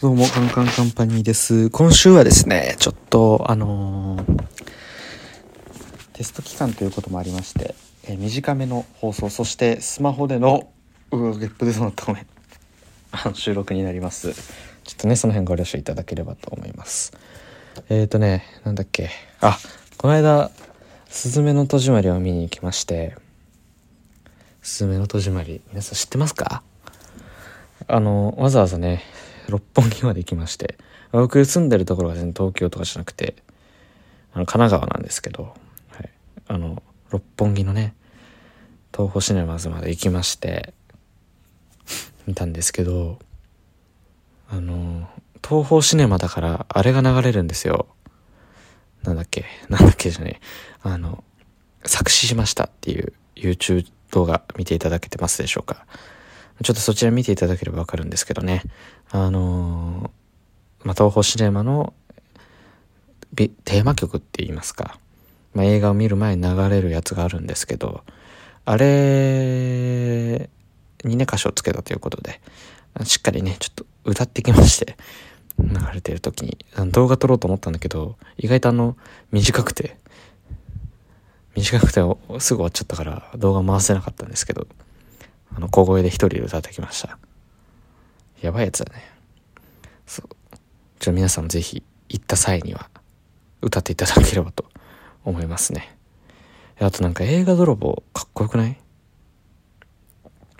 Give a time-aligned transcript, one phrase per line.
[0.00, 1.70] どうも、カンカンカンパニーです。
[1.70, 4.46] 今週はですね、ちょっと、あのー
[6.12, 10.68] テスト期間ということもありまして、えー短めの放送、そしてスマホでの、
[11.12, 12.20] うわ、ゲップでそうなったごめ
[13.30, 13.34] ん。
[13.34, 14.34] 収録になります。
[14.34, 14.40] ちょ
[14.92, 17.12] っとね、その辺ご了承いただければと思います。
[17.88, 19.10] えーとね、なんだっけ。
[19.40, 19.58] あ、
[19.96, 20.50] この間、
[21.08, 23.16] すずめの戸締まりを見に行きまして、
[24.62, 26.62] すずめの戸締まり、皆さん知ってますか？
[27.88, 29.02] あの、わざわざね、
[29.48, 30.78] 六本木まで行きまして、
[31.12, 33.36] 僕住んでるところが全然東京とかじゃなくて、
[34.32, 35.54] あの、神奈川なんですけど、
[35.88, 36.10] はい。
[36.48, 37.94] あの、六本木のね、
[38.92, 40.74] 東宝シネマズまで行きまして、
[42.26, 43.18] 見たんですけど、
[44.50, 45.08] あの、
[45.46, 47.86] 東宝シネマだから、あれが流れるんですよ。
[49.02, 49.44] なんだっけ？
[49.68, 50.40] なんだっけじゃね。
[50.82, 51.22] あの、
[51.84, 55.86] 作詞しましたっていう YouTube 動画見ていただけてますでしょうか？
[56.62, 58.62] ちょっとそちら見ていただければわかるんですけどね。
[59.10, 60.10] あの
[60.84, 61.92] まあ、東宝シネマの
[63.34, 64.98] ビテーマ曲って言いますか。
[65.54, 68.04] まあ、映画を見る前に流れるやつがあるんですけど、
[68.64, 70.50] あれ
[71.04, 72.40] にね、歌詞をつけたということで、
[73.04, 74.96] しっかりね、ちょっと歌ってきまして、
[75.58, 76.58] 流れてる時に、
[76.90, 78.96] 動画撮ろうと思ったんだけど、意外とあの、
[79.32, 79.98] 短くて、
[81.54, 82.00] 短くて
[82.40, 84.66] すぐ終わっちゃったから動画回せなかったんですけど、
[85.56, 87.18] あの、小声で一人で歌ってきました。
[88.42, 89.02] やばいやつだね。
[90.06, 90.28] そう。
[91.00, 92.90] じゃあ皆さんもぜひ行った際には
[93.62, 94.66] 歌っていただければと
[95.24, 95.96] 思いますね。
[96.78, 98.78] あとなんか映画泥棒かっこよくない？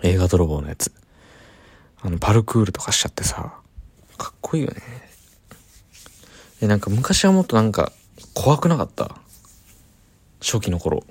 [0.02, 0.90] 映画泥棒のやつ。
[2.00, 3.52] あの、パルクールとかしちゃってさ、
[4.16, 4.80] かっこいいよね。
[6.62, 7.92] え、なんか昔はもっとなんか
[8.32, 9.16] 怖くなかった？
[10.40, 11.04] 初期の頃。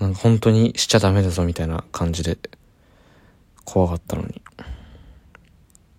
[0.00, 2.38] なんか本当にしちゃダメだぞみたいな感じで
[3.64, 4.42] 怖かったのに。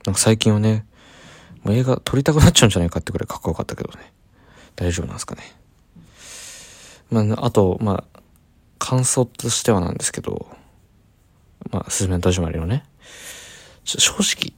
[0.06, 0.86] なんか最近はね、
[1.64, 4.14] もう映画撮りたくなっちゃうんじゃないかってくらいかっこよかったけどね。
[4.76, 5.42] 大丈夫なんですかね。
[7.12, 8.20] まあ、あと、まあ、
[8.80, 10.48] 感想としてはなんですけど、
[11.72, 12.84] まあ、すずめの戸締まりのね、
[13.84, 14.54] 正直、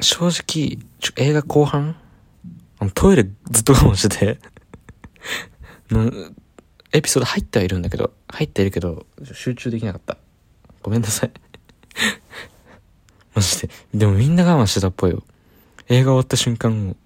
[0.00, 0.78] 正直、
[1.16, 1.96] 映画後半
[2.78, 4.38] あのトイレずっと我慢してて
[6.92, 10.18] エピソード入ってはいるんだけど、入ってるけど、集中できなかった。
[10.82, 11.30] ごめんなさい。
[13.34, 13.70] マジで。
[13.94, 15.22] でもみんな我慢してたっぽいよ。
[15.88, 16.96] 映画終わった瞬間、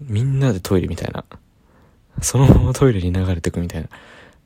[0.00, 1.24] みんなでトイレみたいな。
[2.20, 3.88] そのままトイレに流れてくみたいな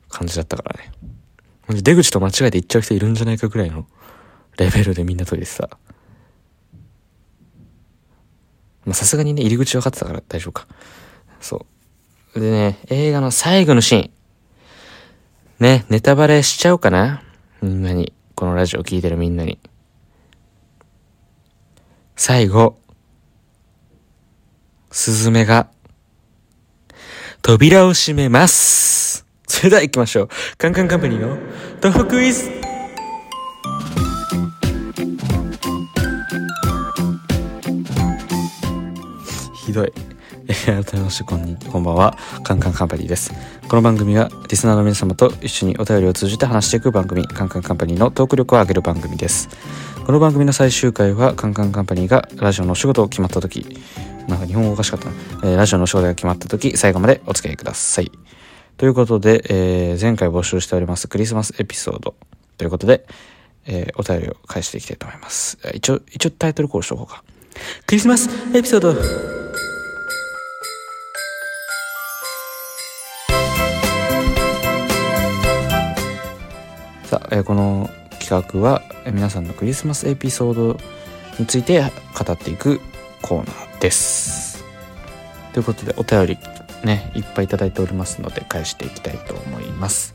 [0.07, 1.81] 感じだったからね。
[1.81, 3.87] 出口と間違えて行っちゃう人いるんじゃないかぐらいの
[4.57, 5.79] レベルでみんなトイレしてた。
[8.85, 10.67] まあさすがにね、入り口分かってたから大丈夫か。
[11.41, 11.65] そ
[12.35, 12.39] う。
[12.39, 14.11] でね、映画の最後のシーン。
[15.63, 17.23] ね、ネタバレしちゃおうかな
[17.61, 18.11] みんなに。
[18.35, 19.59] このラジオ聞いてるみんなに。
[22.17, 22.77] 最後、
[24.91, 25.69] スズメが、
[27.41, 29.25] 扉を閉めます。
[29.47, 30.29] それでは行きましょう。
[30.57, 31.37] カンカンカンパニーの
[31.77, 32.51] 東北クイズ
[39.65, 40.12] ひどい。
[40.47, 42.17] 改めましてこんにこんばんは。
[42.43, 43.31] カンカンカンパニーです。
[43.69, 49.47] この番組はリスナーの皆様と一緒にお便りを通じて話していく番組カンカンカンパニーのトーク力を上げる番組です。
[50.05, 53.79] この番組の最終回はカンカンカンパニーがラジオのお仕事を決まった時
[54.27, 58.11] なんか日本語おかしかったな、えーラジオのお仕事が決まった時最後までお付き合いください。
[58.75, 62.15] ということで、えー前回募集しておりますクリスマスエピソード。
[62.57, 63.05] ということで、
[63.65, 65.57] えーお便りを返していきたいと思います。
[65.73, 67.23] 一応一応タイトルコールしとこうか。
[67.87, 69.42] クリスマスエピソード。
[77.35, 77.89] えこの
[78.19, 80.77] 企画は皆さんのクリスマスエピソード
[81.39, 82.79] について語っていく
[83.23, 84.63] コーナーです。
[85.51, 86.37] ということでお便り
[86.83, 90.13] ねいっぱいいただいておりますので返していきたいと思います。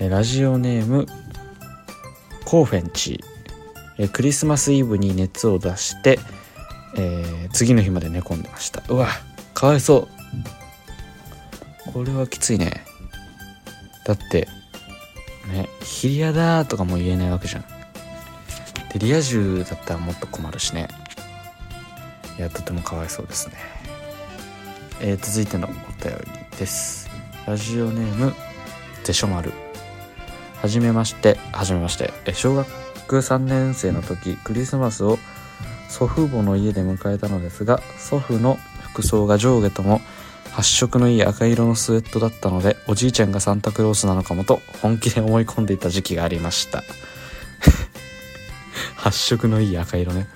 [0.00, 1.06] えラジオネーム
[2.44, 3.20] コーフェンチ、
[3.96, 6.18] えークリスマスイブに熱を出して、
[6.96, 8.82] えー次の日まで寝込んでました。
[8.88, 9.06] うわ
[9.54, 10.08] かわいそ
[11.88, 11.92] う。
[11.92, 12.84] これはきついね。
[14.04, 14.48] だって
[15.50, 17.64] ね、ヒリアだとかも言えないわけじゃん。
[18.92, 20.88] で、リア充だったらもっと困るしね。
[22.38, 23.54] いや、とてもかわいそうですね。
[25.00, 25.70] えー続いてのお
[26.02, 26.14] 便
[26.50, 27.08] りです。
[27.46, 28.34] ラジオネーム、
[29.04, 29.52] ゼショマル。
[30.60, 32.12] はじめまして、はじめまして。
[32.26, 32.66] え小学
[33.08, 35.18] 3年生の時、クリスマスを
[35.88, 40.00] 祖父母の家で迎えたのですが、祖父の服装が上下とも
[40.60, 46.84] 発色のいい赤色のスウェットだったのでおじいちゃんがサンタクロースなのかもと本気で思い込んでいた時期がありました。
[48.94, 50.26] 発色のいい赤色ね。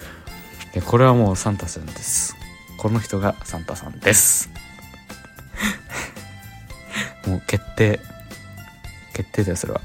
[0.73, 2.37] でこれはもうサンタさんです。
[2.79, 4.49] この人がサンタさんです。
[7.29, 8.01] もう決定。
[9.13, 9.83] 決定だよそれは。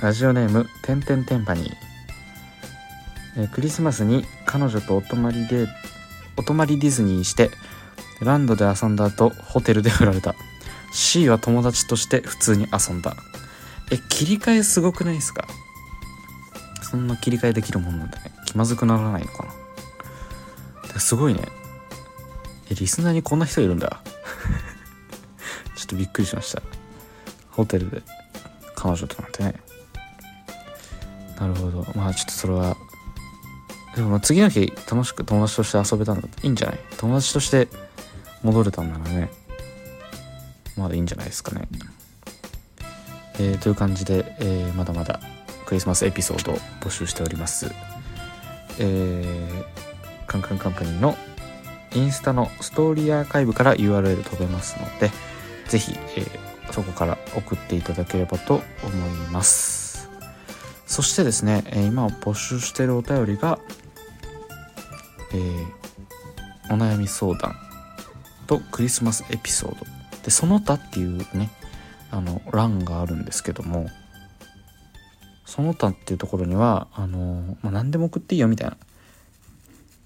[0.00, 1.70] ラジオネームてんてんてんぱに。
[3.36, 5.68] えクリスマスに彼女とお泊まりで
[6.38, 7.50] お泊まりディズニーして
[8.24, 10.34] ランドで遊んだ後ホテルで振られた。
[10.92, 13.16] C は友達として普通に遊んだ。
[13.92, 15.46] え切り替えすごくないですか？
[16.82, 19.46] そんな切り替えできるもんなんだね気まずくならないのか
[20.94, 21.00] な？
[21.00, 21.40] すごいね。
[22.70, 24.00] えリスナーにこんな人いるんだ。
[25.76, 26.62] ちょっとびっくりしました。
[27.50, 28.02] ホテルで
[28.74, 29.54] 彼女となんてね。
[31.38, 31.86] なるほど。
[31.94, 32.76] まあちょっとそれは
[33.96, 36.78] でも次の日楽しく友達として遊べたんだっていいんじゃない？
[36.96, 37.68] 友達として
[38.42, 39.30] 戻れたんならね
[40.76, 41.68] まだいいんじゃないですかね。
[43.34, 45.20] えー、という感じで、えー、まだまだ
[45.66, 47.72] クリスマスエピソードを募集しております。
[48.78, 51.16] えー、カンカンカンパニーの
[51.94, 55.10] インスタのストーリーアーカイブから URL 飛べますので
[55.68, 60.08] 是非、えー、そこから送っていただければと思います。
[60.86, 63.58] そしてですねえ今募集しているお便りが、
[65.32, 67.69] え、お悩み相談
[68.50, 69.86] とクリスマスエピソード
[70.24, 71.50] でその他っていうね
[72.10, 73.88] あの欄があるんですけども
[75.46, 78.76] その他っていうところにはあの、まあ、何でも送っていいよみたいな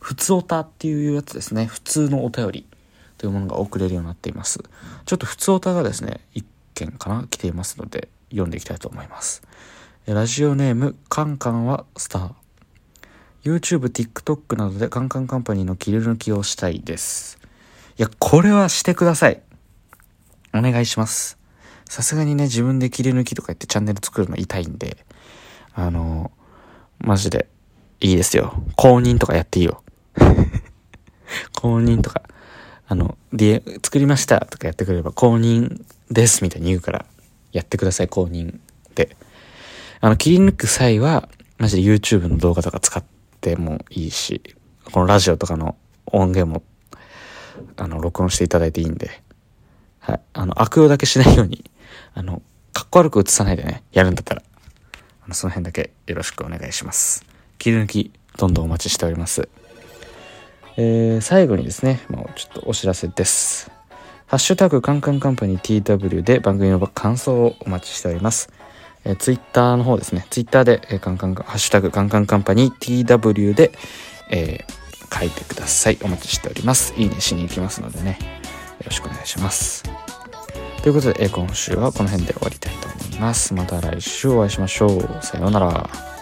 [0.04, 1.64] 普通おたっていうやつですね。
[1.64, 2.66] 普通のお便り
[3.16, 4.62] というものが送れるようになっています。
[5.06, 6.44] ちょっと普通おたがですね、1
[6.74, 9.42] 件かな来ていますので、読んでいきたいと思います。
[10.04, 12.32] ラジオネーム、カンカンはスター。
[13.44, 17.43] YouTube、TikTok などでカンカンカンパニーの切り抜きをしたいです。
[17.96, 19.40] いや、これはしてください。
[20.52, 21.38] お願いします。
[21.84, 24.96] さすがにね、自分で切り抜きとか言ってチャンネル作るの痛いんで、
[25.74, 26.32] あの、
[26.98, 27.48] マジで、
[28.00, 28.52] いいですよ。
[28.76, 29.82] 公認とかやっていいよ。
[31.54, 32.22] 公認とか、
[32.86, 37.06] あの、で、作りましたとかやってくれれば公認ですみたいに言うから、
[37.52, 38.58] やってください、公認
[38.94, 39.16] で。
[40.00, 43.02] あの、切り抜く際は、マジで YouTube の動画とか使っ
[43.40, 44.42] てもいいし、
[44.92, 45.76] このラジオとかの
[46.06, 46.62] 音源も、
[47.76, 49.22] あの、録音していただいていいんで、
[50.00, 50.20] はい。
[50.32, 51.64] あの、悪用だけしないように、
[52.14, 52.42] あの、
[52.72, 54.42] かっこ悪く映さないでね、やるんだったら、
[55.24, 57.24] あの、その辺だけよろしくお願いします。
[57.58, 59.48] 切り抜き、どんどんお待ちしております。
[60.76, 63.70] えー、最後にですね、もうちょっとお知らせです。
[64.26, 68.50] ハッシュタグカンカンカンパニー TW で番組の感想をお待ちしております。
[69.04, 73.70] えー、ツイッターの方ですね、ツイッターで、えー、カンカンハッシュタグカンカンカンパニー TW で、
[74.30, 74.83] えー、
[75.14, 75.98] 書いてください。
[76.02, 76.94] お待ちしております。
[76.96, 78.18] いいねしに行きますのでね、
[78.78, 79.84] よろしくお願いします。
[80.82, 83.54] ということで、えー、今週はこの辺で終わりたいと思います。
[83.54, 85.18] また来週お会いしましょう。
[85.22, 86.13] さようなら。